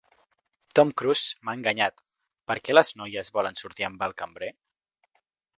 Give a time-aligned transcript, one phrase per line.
[0.79, 2.01] Tom Cruise m'ha enganyat!
[2.53, 4.51] per què les noies volen sortir amb el cambrer?